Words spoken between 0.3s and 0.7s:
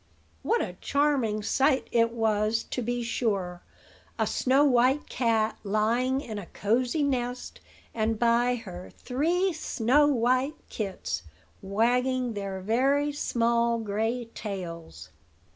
What